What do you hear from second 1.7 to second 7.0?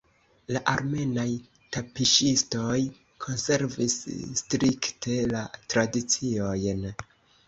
tapiŝistoj konservis strikte la tradiciojn.